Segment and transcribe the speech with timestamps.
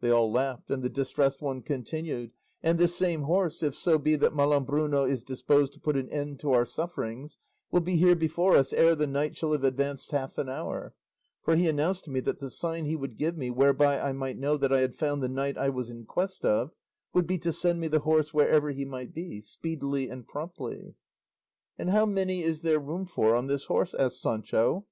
[0.00, 2.30] They all laughed, and the Distressed One continued:
[2.62, 6.40] "And this same horse, if so be that Malambruno is disposed to put an end
[6.40, 7.36] to our sufferings,
[7.70, 10.94] will be here before us ere the night shall have advanced half an hour;
[11.42, 14.38] for he announced to me that the sign he would give me whereby I might
[14.38, 16.70] know that I had found the knight I was in quest of,
[17.12, 20.94] would be to send me the horse wherever he might be, speedily and promptly."
[21.76, 24.86] "And how many is there room for on this horse?" asked Sancho.